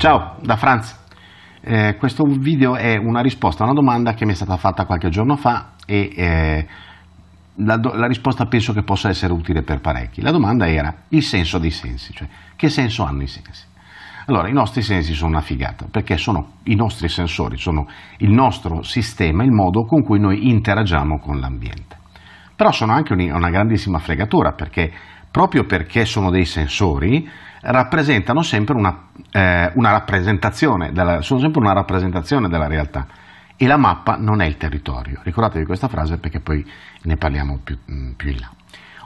Ciao, 0.00 0.36
da 0.40 0.56
Franz. 0.56 0.98
Eh, 1.60 1.96
questo 1.98 2.24
video 2.24 2.74
è 2.74 2.96
una 2.96 3.20
risposta 3.20 3.64
a 3.64 3.66
una 3.66 3.74
domanda 3.74 4.14
che 4.14 4.24
mi 4.24 4.32
è 4.32 4.34
stata 4.34 4.56
fatta 4.56 4.86
qualche 4.86 5.10
giorno 5.10 5.36
fa 5.36 5.72
e 5.84 6.10
eh, 6.16 6.66
la, 7.56 7.78
la, 7.78 8.06
risposta 8.06 8.46
penso 8.46 8.72
che 8.72 8.82
possa 8.82 9.10
essere 9.10 9.34
utile 9.34 9.60
per 9.60 9.82
parecchi. 9.82 10.22
La 10.22 10.30
domanda 10.30 10.66
era 10.66 11.02
il 11.08 11.22
senso 11.22 11.58
dei 11.58 11.70
sensi, 11.70 12.14
cioè 12.14 12.26
che 12.56 12.70
senso 12.70 13.04
hanno 13.04 13.24
i 13.24 13.26
sensi? 13.26 13.66
Allora, 14.24 14.48
i 14.48 14.54
nostri 14.54 14.80
sensi 14.80 15.12
sono 15.12 15.32
una 15.32 15.42
figata, 15.42 15.84
perché 15.90 16.16
sono 16.16 16.52
i 16.62 16.76
nostri 16.76 17.10
sensori, 17.10 17.58
sono 17.58 17.86
il 18.20 18.30
nostro 18.30 18.82
sistema, 18.82 19.44
il 19.44 19.52
modo 19.52 19.84
con 19.84 20.02
cui 20.02 20.18
noi 20.18 20.48
interagiamo 20.48 21.18
con 21.18 21.38
l'ambiente. 21.38 21.98
Però 22.56 22.72
sono 22.72 22.92
anche 22.92 23.12
una 23.12 23.50
grandissima 23.50 23.98
fregatura, 23.98 24.52
perché 24.52 24.90
proprio 25.30 25.64
perché 25.64 26.06
sono 26.06 26.30
dei 26.30 26.46
sensori, 26.46 27.28
rappresentano 27.60 28.42
sempre 28.42 28.74
una, 28.74 29.08
eh, 29.30 29.70
una 29.74 29.90
rappresentazione 29.90 30.92
della, 30.92 31.20
sono 31.20 31.40
sempre 31.40 31.60
una 31.60 31.72
rappresentazione 31.72 32.48
della 32.48 32.66
realtà 32.66 33.06
e 33.56 33.66
la 33.66 33.76
mappa 33.76 34.16
non 34.16 34.40
è 34.40 34.46
il 34.46 34.56
territorio. 34.56 35.20
Ricordatevi 35.22 35.66
questa 35.66 35.88
frase 35.88 36.18
perché 36.18 36.40
poi 36.40 36.64
ne 37.02 37.16
parliamo 37.16 37.60
più, 37.62 37.76
mm, 37.90 38.12
più 38.12 38.30
in 38.30 38.38
là. 38.40 38.50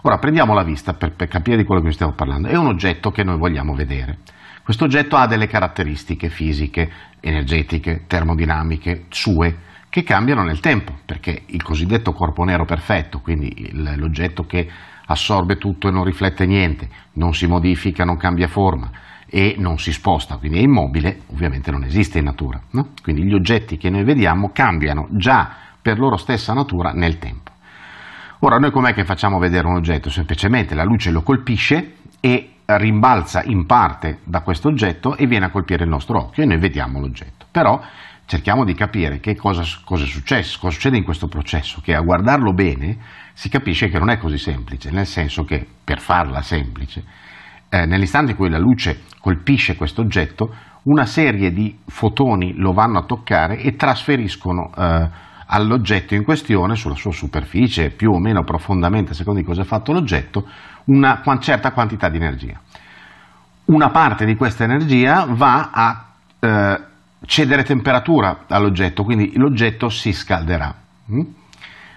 Ora 0.02 0.18
prendiamo 0.18 0.54
la 0.54 0.62
vista 0.62 0.92
per, 0.92 1.12
per, 1.12 1.28
capire 1.28 1.56
di 1.56 1.64
quello 1.64 1.80
che 1.80 1.90
stiamo 1.90 2.12
parlando. 2.12 2.48
È 2.48 2.56
un 2.56 2.66
oggetto 2.66 3.10
che 3.10 3.24
noi 3.24 3.36
vogliamo 3.36 3.74
vedere. 3.74 4.18
Questo 4.62 4.84
oggetto 4.84 5.16
ha 5.16 5.26
delle 5.26 5.46
caratteristiche 5.46 6.28
fisiche, 6.28 6.90
energetiche, 7.20 8.04
termodinamiche, 8.06 9.06
sue, 9.08 9.58
che 9.88 10.02
cambiano 10.02 10.42
nel 10.42 10.60
tempo, 10.60 10.98
perché 11.04 11.42
il 11.46 11.62
cosiddetto 11.62 12.12
corpo 12.12 12.44
nero 12.44 12.64
perfetto, 12.64 13.20
quindi 13.20 13.70
l'oggetto 13.72 14.44
che 14.44 14.68
assorbe 15.06 15.56
tutto 15.56 15.88
e 15.88 15.90
non 15.90 16.04
riflette 16.04 16.46
niente, 16.46 16.88
non 17.14 17.34
si 17.34 17.46
modifica, 17.46 18.04
non 18.04 18.16
cambia 18.16 18.48
forma 18.48 18.90
e 19.26 19.56
non 19.58 19.78
si 19.78 19.92
sposta, 19.92 20.36
quindi 20.36 20.58
è 20.58 20.62
immobile, 20.62 21.22
ovviamente 21.32 21.70
non 21.70 21.84
esiste 21.84 22.18
in 22.18 22.24
natura. 22.24 22.60
No? 22.70 22.90
Quindi 23.02 23.24
gli 23.24 23.34
oggetti 23.34 23.76
che 23.76 23.90
noi 23.90 24.04
vediamo 24.04 24.50
cambiano 24.52 25.08
già 25.10 25.50
per 25.80 25.98
loro 25.98 26.16
stessa 26.16 26.52
natura 26.52 26.92
nel 26.92 27.18
tempo. 27.18 27.50
Ora 28.40 28.58
noi 28.58 28.70
com'è 28.70 28.92
che 28.92 29.04
facciamo 29.04 29.38
vedere 29.38 29.66
un 29.66 29.76
oggetto? 29.76 30.10
Semplicemente 30.10 30.74
la 30.74 30.84
luce 30.84 31.10
lo 31.10 31.22
colpisce 31.22 31.96
e 32.20 32.50
rimbalza 32.66 33.42
in 33.42 33.66
parte 33.66 34.20
da 34.24 34.40
questo 34.40 34.68
oggetto 34.68 35.16
e 35.16 35.26
viene 35.26 35.46
a 35.46 35.50
colpire 35.50 35.84
il 35.84 35.90
nostro 35.90 36.18
occhio 36.18 36.42
e 36.42 36.46
noi 36.46 36.58
vediamo 36.58 37.00
l'oggetto. 37.00 37.46
Però 37.50 37.80
cerchiamo 38.26 38.64
di 38.64 38.74
capire 38.74 39.20
che 39.20 39.36
cosa, 39.36 39.62
cosa, 39.84 40.04
è 40.04 40.06
successo, 40.06 40.58
cosa 40.60 40.72
succede 40.72 40.96
in 40.96 41.04
questo 41.04 41.28
processo, 41.28 41.80
che 41.82 41.94
a 41.94 42.00
guardarlo 42.00 42.52
bene 42.52 42.98
si 43.32 43.48
capisce 43.48 43.88
che 43.88 43.98
non 43.98 44.10
è 44.10 44.18
così 44.18 44.38
semplice, 44.38 44.90
nel 44.90 45.06
senso 45.06 45.44
che 45.44 45.66
per 45.84 46.00
farla 46.00 46.40
semplice, 46.42 47.04
eh, 47.68 47.86
nell'istante 47.86 48.32
in 48.32 48.36
cui 48.36 48.48
la 48.48 48.58
luce 48.58 49.02
colpisce 49.20 49.76
questo 49.76 50.00
oggetto, 50.00 50.54
una 50.84 51.06
serie 51.06 51.52
di 51.52 51.78
fotoni 51.86 52.54
lo 52.56 52.72
vanno 52.72 52.98
a 52.98 53.04
toccare 53.04 53.58
e 53.58 53.74
trasferiscono 53.74 54.70
eh, 54.76 55.08
all'oggetto 55.46 56.14
in 56.14 56.24
questione, 56.24 56.76
sulla 56.76 56.94
sua 56.94 57.12
superficie, 57.12 57.90
più 57.90 58.12
o 58.12 58.18
meno 58.18 58.42
profondamente, 58.44 59.12
a 59.12 59.32
di 59.34 59.42
cosa 59.42 59.62
è 59.62 59.64
fatto 59.64 59.92
l'oggetto, 59.92 60.46
una 60.86 61.22
certa 61.40 61.72
quantità 61.72 62.08
di 62.08 62.16
energia. 62.16 62.60
Una 63.66 63.90
parte 63.90 64.26
di 64.26 64.36
questa 64.36 64.64
energia 64.64 65.26
va 65.28 65.70
a 65.72 66.04
eh, 66.38 66.80
cedere 67.24 67.64
temperatura 67.64 68.44
all'oggetto, 68.48 69.02
quindi 69.02 69.32
l'oggetto 69.36 69.88
si 69.88 70.12
scalderà. 70.12 70.74
Mm? 71.12 71.20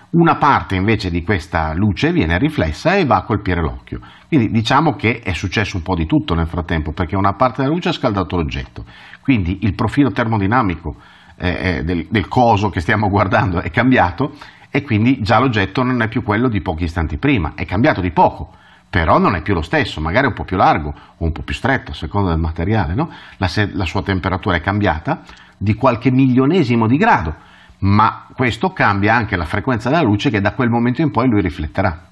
Una 0.10 0.38
parte 0.38 0.76
invece 0.76 1.12
di 1.12 1.22
questa 1.22 1.74
luce 1.74 2.12
viene 2.12 2.38
riflessa 2.38 2.96
e 2.96 3.06
va 3.06 3.18
a 3.18 3.24
colpire 3.24 3.62
l'occhio. 3.62 4.00
Quindi 4.28 4.50
diciamo 4.50 4.94
che 4.96 5.20
è 5.20 5.34
successo 5.34 5.78
un 5.78 5.84
po' 5.84 5.96
di 5.96 6.06
tutto 6.06 6.34
nel 6.34 6.48
frattempo, 6.48 6.94
perché 6.94 7.16
una 7.16 7.34
parte 7.34 7.62
della 7.62 7.74
luce 7.74 7.90
ha 7.90 7.94
scaldato 7.94 8.38
l'oggetto. 8.38 8.86
Quindi 9.22 9.60
il 9.62 9.76
profilo 9.76 10.12
termodinamico 10.12 10.96
eh, 11.38 11.50
eh 11.50 11.84
del, 11.84 12.08
del 12.10 12.28
coso 12.28 12.70
che 12.70 12.80
stiamo 12.80 13.10
guardando 13.10 13.62
è 13.62 13.70
cambiato 13.70 14.34
e 14.72 14.82
quindi 14.82 15.22
già 15.22 15.40
l'oggetto 15.40 15.84
non 15.84 16.02
è 16.02 16.08
più 16.08 16.24
quello 16.24 16.48
di 16.50 16.62
pochi 16.62 16.86
istanti 16.86 17.18
prima, 17.18 17.54
è 17.56 17.66
cambiato 17.66 18.02
di 18.02 18.12
poco 18.12 18.54
però 18.90 19.18
non 19.18 19.36
è 19.36 19.42
più 19.42 19.54
lo 19.54 19.62
stesso, 19.62 20.00
magari 20.00 20.26
è 20.26 20.30
un 20.30 20.36
po' 20.36 20.46
più 20.46 20.58
largo 20.58 20.94
o 21.18 21.26
un 21.26 21.32
po' 21.32 21.42
più 21.42 21.54
stretto 21.54 21.92
a 21.92 21.94
seconda 21.94 22.30
del 22.30 22.40
materiale, 22.40 22.94
no? 22.94 23.10
la, 23.38 23.50
la 23.74 23.86
sua 23.86 24.02
temperatura 24.02 24.56
è 24.56 24.62
cambiata 24.62 25.22
di 25.58 25.74
qualche 25.74 26.12
milionesimo 26.12 26.88
di 26.88 26.98
grado, 26.98 27.36
ma 27.80 28.28
questo 28.34 28.72
cambia 28.72 29.14
anche 29.14 29.36
la 29.36 29.46
frequenza 29.46 29.90
della 29.90 30.04
luce 30.04 30.30
che 30.30 30.42
da 30.42 30.54
quel 30.54 30.70
momento 30.70 31.02
in 31.02 31.12
poi 31.12 31.28
lui 31.28 31.42
rifletterà. 31.42 32.06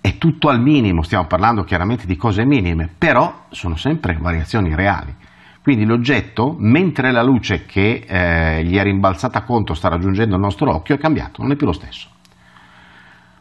È 0.00 0.18
tutto 0.18 0.48
al 0.48 0.60
minimo, 0.60 1.02
stiamo 1.02 1.26
parlando 1.26 1.62
chiaramente 1.62 2.06
di 2.06 2.16
cose 2.16 2.44
minime, 2.44 2.88
però 2.96 3.44
sono 3.50 3.76
sempre 3.76 4.16
variazioni 4.20 4.74
reali. 4.74 5.14
Quindi 5.62 5.84
l'oggetto, 5.84 6.56
mentre 6.58 7.12
la 7.12 7.22
luce 7.22 7.66
che 7.66 8.04
eh, 8.04 8.64
gli 8.64 8.76
è 8.76 8.82
rimbalzata 8.82 9.42
contro 9.42 9.74
sta 9.74 9.88
raggiungendo 9.88 10.34
il 10.34 10.40
nostro 10.40 10.74
occhio, 10.74 10.96
è 10.96 10.98
cambiato, 10.98 11.40
non 11.40 11.52
è 11.52 11.56
più 11.56 11.66
lo 11.66 11.72
stesso. 11.72 12.08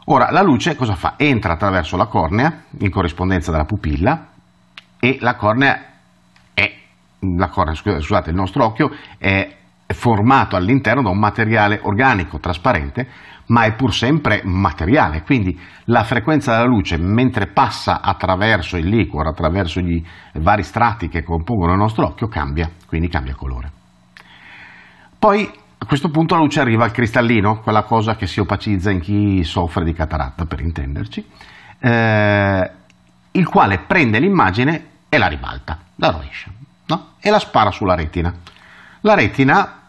Ora, 0.05 0.31
la 0.31 0.41
luce 0.41 0.75
cosa 0.75 0.95
fa? 0.95 1.13
Entra 1.17 1.53
attraverso 1.53 1.95
la 1.95 2.07
cornea, 2.07 2.63
in 2.79 2.89
corrispondenza 2.89 3.51
della 3.51 3.65
pupilla, 3.65 4.29
e 4.99 5.17
la 5.19 5.35
cornea 5.35 5.85
è, 6.53 6.73
la 7.37 7.49
cornea, 7.49 7.75
scusate, 7.75 8.29
il 8.29 8.35
nostro 8.35 8.65
occhio 8.65 8.91
è 9.17 9.57
formato 9.87 10.55
all'interno 10.55 11.01
da 11.01 11.09
un 11.09 11.19
materiale 11.19 11.79
organico 11.83 12.39
trasparente, 12.39 13.07
ma 13.47 13.63
è 13.63 13.73
pur 13.73 13.93
sempre 13.93 14.41
materiale, 14.45 15.23
quindi 15.23 15.59
la 15.85 16.03
frequenza 16.03 16.51
della 16.51 16.67
luce 16.67 16.97
mentre 16.97 17.47
passa 17.47 18.01
attraverso 18.01 18.77
il 18.77 18.87
liquore, 18.87 19.29
attraverso 19.29 19.81
gli 19.81 20.01
vari 20.35 20.63
strati 20.63 21.09
che 21.09 21.23
compongono 21.23 21.73
il 21.73 21.77
nostro 21.77 22.05
occhio, 22.05 22.27
cambia, 22.27 22.69
quindi 22.87 23.09
cambia 23.09 23.35
colore. 23.35 23.71
Poi 25.19 25.51
a 25.83 25.85
questo 25.87 26.11
punto 26.11 26.35
la 26.35 26.41
luce 26.41 26.59
arriva 26.59 26.83
al 26.83 26.91
cristallino, 26.91 27.61
quella 27.61 27.81
cosa 27.81 28.15
che 28.15 28.27
si 28.27 28.39
opacizza 28.39 28.91
in 28.91 28.99
chi 28.99 29.43
soffre 29.43 29.83
di 29.83 29.93
cataratta, 29.93 30.45
per 30.45 30.61
intenderci, 30.61 31.25
eh, 31.79 32.71
il 33.31 33.47
quale 33.47 33.79
prende 33.79 34.19
l'immagine 34.19 34.85
e 35.09 35.17
la 35.17 35.25
ribalta, 35.25 35.79
la 35.95 36.11
rovescia, 36.11 36.51
no? 36.85 37.13
e 37.19 37.31
la 37.31 37.39
spara 37.39 37.71
sulla 37.71 37.95
retina. 37.95 38.31
La 39.01 39.15
retina, 39.15 39.79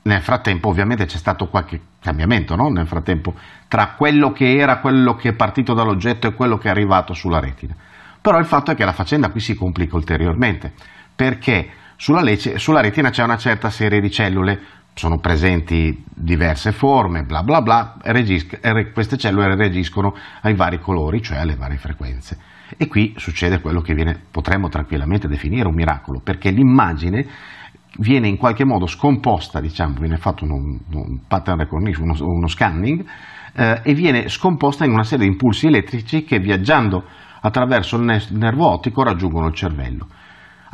nel 0.00 0.22
frattempo 0.22 0.68
ovviamente 0.68 1.04
c'è 1.04 1.18
stato 1.18 1.48
qualche 1.48 1.78
cambiamento, 2.00 2.56
no? 2.56 2.70
nel 2.70 2.86
frattempo, 2.86 3.34
tra 3.68 3.88
quello 3.88 4.32
che 4.32 4.56
era, 4.56 4.78
quello 4.78 5.14
che 5.16 5.28
è 5.28 5.32
partito 5.34 5.74
dall'oggetto 5.74 6.28
e 6.28 6.32
quello 6.32 6.56
che 6.56 6.68
è 6.68 6.70
arrivato 6.70 7.12
sulla 7.12 7.40
retina. 7.40 7.76
Però 8.22 8.38
il 8.38 8.46
fatto 8.46 8.70
è 8.70 8.74
che 8.74 8.86
la 8.86 8.94
faccenda 8.94 9.28
qui 9.28 9.40
si 9.40 9.54
complica 9.54 9.96
ulteriormente, 9.96 10.72
perché 11.14 11.72
sulla, 11.96 12.22
lece, 12.22 12.58
sulla 12.58 12.80
retina 12.80 13.10
c'è 13.10 13.22
una 13.22 13.36
certa 13.36 13.68
serie 13.68 14.00
di 14.00 14.10
cellule 14.10 14.80
sono 14.94 15.18
presenti 15.18 16.04
diverse 16.14 16.72
forme, 16.72 17.22
bla 17.24 17.42
bla 17.42 17.62
bla, 17.62 17.96
e 18.02 18.92
queste 18.92 19.16
cellule 19.16 19.54
reagiscono 19.54 20.14
ai 20.42 20.54
vari 20.54 20.78
colori, 20.78 21.22
cioè 21.22 21.38
alle 21.38 21.56
varie 21.56 21.78
frequenze. 21.78 22.38
E 22.76 22.88
qui 22.88 23.14
succede 23.16 23.60
quello 23.60 23.80
che 23.80 23.94
viene, 23.94 24.18
potremmo 24.30 24.68
tranquillamente 24.68 25.28
definire 25.28 25.68
un 25.68 25.74
miracolo, 25.74 26.20
perché 26.22 26.50
l'immagine 26.50 27.26
viene 27.98 28.28
in 28.28 28.36
qualche 28.36 28.64
modo 28.64 28.86
scomposta, 28.86 29.60
diciamo, 29.60 29.96
viene 29.98 30.16
fatto 30.16 30.44
uno, 30.44 30.54
un 30.54 31.20
pattern 31.26 31.58
recognition, 31.58 32.08
uno, 32.08 32.16
uno 32.20 32.46
scanning, 32.46 33.04
eh, 33.54 33.80
e 33.82 33.94
viene 33.94 34.28
scomposta 34.28 34.84
in 34.84 34.92
una 34.92 35.04
serie 35.04 35.26
di 35.26 35.32
impulsi 35.32 35.66
elettrici 35.66 36.24
che 36.24 36.38
viaggiando 36.38 37.04
attraverso 37.40 37.96
il 37.96 38.26
nervo 38.30 38.68
ottico 38.68 39.02
raggiungono 39.02 39.48
il 39.48 39.54
cervello. 39.54 40.06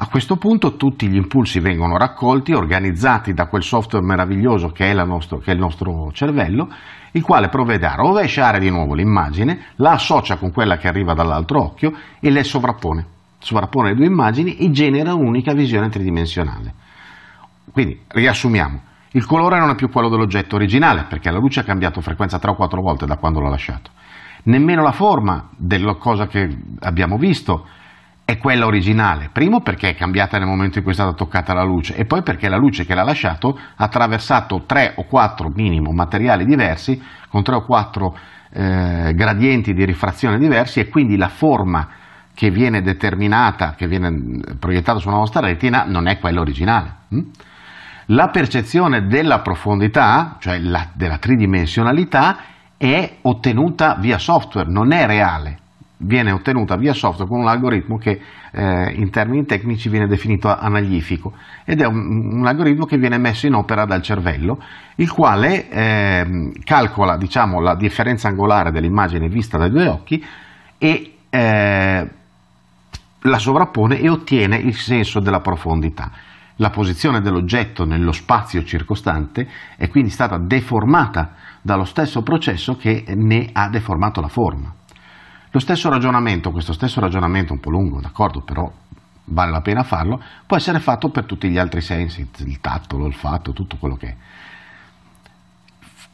A 0.00 0.06
questo 0.06 0.36
punto 0.36 0.76
tutti 0.76 1.09
gli 1.09 1.16
impulsi 1.16 1.59
vengono 1.59 1.97
raccolti, 1.97 2.53
organizzati 2.53 3.34
da 3.34 3.48
quel 3.48 3.64
software 3.64 4.06
meraviglioso 4.06 4.69
che 4.69 4.88
è, 4.88 4.94
nostro, 5.04 5.38
che 5.38 5.50
è 5.50 5.54
il 5.54 5.59
nostro 5.59 6.12
cervello, 6.12 6.69
il 7.10 7.22
quale 7.25 7.48
provvede 7.48 7.84
a 7.86 7.97
rovesciare 7.97 8.60
di 8.60 8.70
nuovo 8.70 8.94
l'immagine, 8.94 9.72
la 9.76 9.92
associa 9.92 10.36
con 10.36 10.53
quella 10.53 10.76
che 10.76 10.86
arriva 10.86 11.14
dall'altro 11.14 11.64
occhio 11.64 11.92
e 12.20 12.31
le 12.31 12.44
sovrappone. 12.44 13.06
Sovrappone 13.41 13.89
le 13.89 13.97
due 13.97 14.06
immagini 14.06 14.56
e 14.59 14.71
genera 14.71 15.15
un'unica 15.15 15.53
visione 15.53 15.89
tridimensionale. 15.89 16.74
Quindi, 17.72 18.01
riassumiamo, 18.06 18.80
il 19.10 19.27
colore 19.27 19.59
non 19.59 19.71
è 19.71 19.74
più 19.74 19.91
quello 19.91 20.09
dell'oggetto 20.09 20.54
originale, 20.54 21.06
perché 21.09 21.28
la 21.33 21.39
luce 21.39 21.59
ha 21.59 21.65
cambiato 21.65 22.01
frequenza 22.01 22.39
3 22.39 22.53
o 22.53 22.54
4 22.54 22.80
volte 22.80 23.04
da 23.04 23.16
quando 23.16 23.41
l'ha 23.41 23.48
lasciato. 23.48 23.91
Nemmeno 24.44 24.80
la 24.80 24.92
forma 24.92 25.48
della 25.56 25.97
cosa 25.97 26.28
che 26.28 26.56
abbiamo 26.83 27.16
visto 27.16 27.66
è 28.28 28.36
quella 28.36 28.66
originale. 28.66 29.30
Primo 29.33 29.63
perché 29.63 29.89
è 29.89 29.95
cambiata 29.95 30.36
nel 30.36 30.47
momento 30.47 30.77
in 30.77 30.84
cui 30.84 30.92
è 30.92 30.95
stata 30.95 31.15
toccata 31.15 31.54
la 31.54 31.63
luce 31.63 31.97
e 31.97 32.04
poi 32.04 32.22
perché 32.22 32.51
la 32.51 32.59
luce 32.59 32.84
che 32.84 32.95
l'ha 32.95 33.03
lasciato 33.03 33.59
ha 33.59 33.84
attraversato 33.84 34.65
tre 34.66 34.92
o 34.97 35.04
quattro 35.04 35.48
minimo 35.48 35.92
materiali 35.92 36.45
diversi 36.45 37.03
con 37.30 37.42
tre 37.42 37.54
o 37.54 37.65
quattro 37.65 38.15
eh, 38.53 39.15
gradienti 39.15 39.72
di 39.72 39.83
rifrazione 39.86 40.36
diversi 40.36 40.78
e 40.78 40.91
quindi 40.91 41.16
la 41.16 41.28
forma 41.28 41.89
che 42.34 42.51
viene 42.51 42.83
determinata, 42.83 43.72
che 43.75 43.89
viene 43.89 44.42
proiettata 44.59 44.98
sulla 44.98 45.16
nostra 45.16 45.41
retina 45.41 45.84
non 45.86 46.07
è 46.07 46.19
quella 46.19 46.41
originale. 46.41 46.97
Hm? 47.09 47.21
La 48.09 48.28
percezione 48.28 49.07
della 49.07 49.41
profondità, 49.41 50.36
cioè 50.39 50.59
la, 50.59 50.86
della 50.92 51.16
tridimensionalità, 51.16 52.36
è 52.77 53.21
ottenuta 53.22 53.97
via 53.98 54.19
software, 54.19 54.69
non 54.69 54.92
è 54.92 55.07
reale 55.07 55.60
viene 55.98 56.30
ottenuta 56.30 56.77
via 56.77 56.95
software 56.95 57.28
con 57.28 57.41
un 57.41 57.48
algoritmo 57.48 57.98
che 57.98 58.21
eh, 58.53 58.92
in 58.92 59.10
termini 59.10 59.45
tecnici 59.45 59.89
viene 59.89 60.06
definito 60.06 60.48
analifico 60.48 61.33
ed 61.65 61.80
è 61.80 61.86
un, 61.86 62.39
un, 62.39 62.47
algoritmo 62.47 62.84
che 62.84 62.97
viene 62.97 63.18
messo 63.18 63.47
in 63.47 63.54
opera 63.54 63.84
dal 63.84 64.03
cervello, 64.03 64.62
il 64.97 65.10
quale 65.10 65.68
eh, 65.68 66.53
calcola 66.65 67.16
diciamo, 67.16 67.60
la 67.60 67.74
differenza 67.74 68.28
angolare 68.28 68.71
dell'immagine 68.71 69.28
vista 69.28 69.59
dai 69.59 69.71
due 69.71 69.89
occhi 69.89 70.24
e 70.78 71.15
eh, 71.30 72.09
la 73.21 73.39
sovrappone 73.39 73.98
e 73.98 74.09
ottiene 74.09 74.56
il 74.56 74.74
senso 74.74 75.21
della 75.21 75.41
profondità. 75.41 76.10
La 76.60 76.71
posizione 76.71 77.21
dell'oggetto 77.21 77.84
nello 77.84 78.12
spazio 78.12 78.65
circostante 78.65 79.48
è 79.77 79.89
quindi 79.89 80.10
stata 80.10 80.39
deformata 80.39 81.34
dallo 81.60 81.84
stesso 81.84 82.22
processo 82.22 82.77
che 82.77 83.04
ne 83.15 83.51
ha 83.53 83.68
deformato 83.68 84.21
la 84.21 84.28
forma. 84.28 84.78
Lo 85.50 85.59
stesso 85.60 85.89
ragionamento, 85.89 86.50
questo 86.50 86.72
stesso 86.72 87.00
ragionamento 87.00 87.53
un 87.53 87.60
po' 87.60 87.71
lungo, 87.71 88.00
d'accordo, 88.00 88.41
però 88.41 88.71
vale 89.24 89.50
la 89.50 89.60
pena 89.60 89.83
farlo, 89.83 90.22
può 90.47 90.56
essere 90.56 90.80
fatto 90.80 91.09
per 91.10 91.24
tutti 91.24 91.48
gli 91.48 91.59
altri 91.59 91.80
sensi, 91.80 92.27
il 92.39 92.60
tatto, 92.60 92.98
l'olfatto, 92.98 93.53
tutto 93.53 93.77
quello 93.77 93.97
che 93.97 94.06
è. 94.06 94.16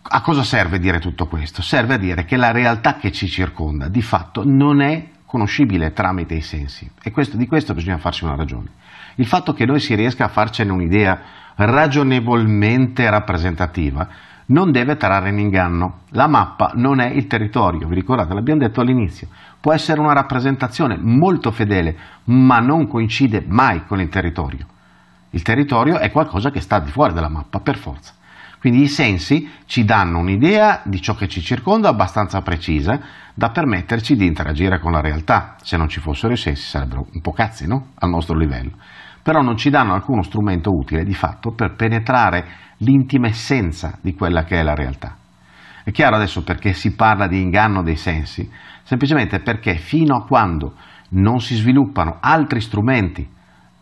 A 0.06 0.20
cosa 0.20 0.42
serve 0.42 0.78
dire 0.78 1.00
tutto 1.00 1.26
questo? 1.26 1.62
Serve 1.62 1.94
a 1.94 1.98
dire 1.98 2.24
che 2.24 2.36
la 2.36 2.50
realtà 2.50 2.96
che 2.96 3.10
ci 3.10 3.26
circonda 3.26 3.88
di 3.88 4.02
fatto 4.02 4.42
non 4.44 4.80
è 4.80 5.08
conoscibile 5.24 5.92
tramite 5.92 6.34
i 6.34 6.42
sensi 6.42 6.88
e 7.02 7.10
questo, 7.10 7.36
di 7.36 7.46
questo 7.46 7.74
bisogna 7.74 7.98
farsi 7.98 8.24
una 8.24 8.36
ragione. 8.36 8.68
Il 9.16 9.26
fatto 9.26 9.52
che 9.52 9.64
noi 9.64 9.80
si 9.80 9.94
riesca 9.94 10.26
a 10.26 10.28
farcene 10.28 10.70
un'idea 10.70 11.20
ragionevolmente 11.56 13.08
rappresentativa 13.08 14.08
non 14.46 14.72
deve 14.72 14.96
trarre 14.96 15.30
in 15.30 15.38
inganno. 15.38 16.00
La 16.10 16.26
mappa 16.26 16.72
non 16.74 17.00
è 17.00 17.08
il 17.08 17.26
territorio, 17.26 17.86
vi 17.86 17.94
ricordate, 17.94 18.34
l'abbiamo 18.34 18.60
detto 18.60 18.80
all'inizio. 18.80 19.28
Può 19.60 19.72
essere 19.72 20.00
una 20.00 20.12
rappresentazione 20.12 20.96
molto 21.00 21.50
fedele, 21.50 21.96
ma 22.24 22.60
non 22.60 22.86
coincide 22.86 23.44
mai 23.46 23.84
con 23.86 24.00
il 24.00 24.08
territorio. 24.08 24.66
Il 25.30 25.42
territorio 25.42 25.98
è 25.98 26.10
qualcosa 26.10 26.50
che 26.50 26.60
sta 26.60 26.78
di 26.78 26.90
fuori 26.90 27.12
dalla 27.12 27.28
mappa, 27.28 27.60
per 27.60 27.76
forza. 27.76 28.12
Quindi 28.60 28.82
i 28.82 28.88
sensi 28.88 29.50
ci 29.66 29.84
danno 29.84 30.20
un'idea 30.20 30.80
di 30.84 31.02
ciò 31.02 31.14
che 31.14 31.28
ci 31.28 31.42
circonda 31.42 31.88
abbastanza 31.88 32.40
precisa 32.40 32.98
da 33.34 33.50
permetterci 33.50 34.16
di 34.16 34.24
interagire 34.24 34.78
con 34.78 34.92
la 34.92 35.00
realtà. 35.00 35.56
Se 35.60 35.76
non 35.76 35.88
ci 35.88 36.00
fossero 36.00 36.32
i 36.32 36.38
sensi 36.38 36.62
sarebbero 36.62 37.06
un 37.12 37.20
po' 37.20 37.32
cazzi, 37.32 37.66
no? 37.66 37.88
Al 37.96 38.08
nostro 38.08 38.36
livello. 38.36 38.70
Però 39.24 39.40
non 39.40 39.56
ci 39.56 39.70
danno 39.70 39.94
alcuno 39.94 40.20
strumento 40.20 40.70
utile 40.70 41.02
di 41.02 41.14
fatto 41.14 41.52
per 41.52 41.76
penetrare 41.76 42.44
l'intima 42.78 43.28
essenza 43.28 43.96
di 44.02 44.12
quella 44.12 44.44
che 44.44 44.58
è 44.58 44.62
la 44.62 44.74
realtà. 44.74 45.16
È 45.82 45.90
chiaro 45.92 46.16
adesso 46.16 46.44
perché 46.44 46.74
si 46.74 46.94
parla 46.94 47.26
di 47.26 47.40
inganno 47.40 47.82
dei 47.82 47.96
sensi? 47.96 48.46
Semplicemente 48.82 49.40
perché 49.40 49.76
fino 49.76 50.14
a 50.14 50.26
quando 50.26 50.74
non 51.12 51.40
si 51.40 51.54
sviluppano 51.54 52.18
altri 52.20 52.60
strumenti 52.60 53.26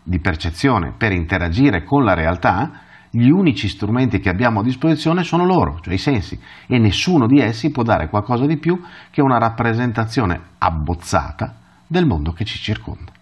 di 0.01 0.21
percezione 0.21 0.95
per 0.97 1.11
interagire 1.11 1.83
con 1.83 2.05
la 2.05 2.15
realtà, 2.15 2.71
gli 3.11 3.29
unici 3.29 3.67
strumenti 3.67 4.21
che 4.21 4.29
abbiamo 4.29 4.61
a 4.61 4.63
disposizione 4.63 5.25
sono 5.25 5.45
loro, 5.45 5.81
cioè 5.81 5.95
i 5.95 5.99
sensi, 5.99 6.41
e 6.69 6.79
nessuno 6.79 7.27
di 7.27 7.41
essi 7.41 7.73
può 7.73 7.83
dare 7.83 8.09
qualcosa 8.09 8.47
di 8.47 8.59
più 8.59 8.81
che 9.11 9.21
una 9.21 9.39
rappresentazione 9.39 10.41
abbozzata 10.59 11.53
del 11.85 12.07
mondo 12.07 12.31
che 12.31 12.45
ci 12.45 12.59
circonda. 12.59 13.22